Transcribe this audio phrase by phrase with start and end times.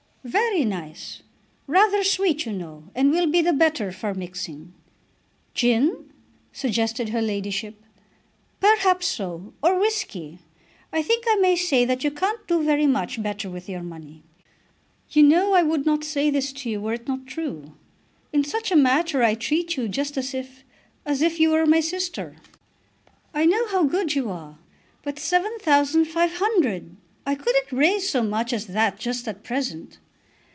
[0.23, 1.23] "Very nice;
[1.65, 4.71] rather sweet, you know, and will be the better for mixing."
[5.55, 6.13] "Gin?"
[6.53, 7.81] suggested her ladyship.
[8.59, 10.37] "Perhaps so, or whisky.
[10.93, 14.21] I think I may say that you can't do very much better with your money.
[15.09, 17.71] You know I would not say this to you were it not true.
[18.31, 20.63] In such a matter I treat you just as if,
[21.03, 22.35] as if you were my sister."
[23.33, 24.59] "I know how good you are,
[25.01, 26.95] but seven thousand five hundred!
[27.25, 29.97] I couldn't raise so much as that just at present."